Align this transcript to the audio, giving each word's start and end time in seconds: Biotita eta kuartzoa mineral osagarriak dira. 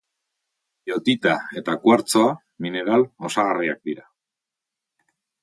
Biotita 0.87 1.33
eta 1.61 1.75
kuartzoa 1.83 2.31
mineral 2.67 3.05
osagarriak 3.31 3.87
dira. 3.93 4.09